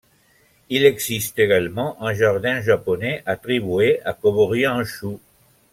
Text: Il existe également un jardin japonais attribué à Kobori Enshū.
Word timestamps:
Il 0.69 0.83
existe 0.83 1.37
également 1.37 1.95
un 2.01 2.15
jardin 2.15 2.59
japonais 2.59 3.21
attribué 3.27 4.01
à 4.03 4.13
Kobori 4.15 4.61
Enshū. 4.65 5.19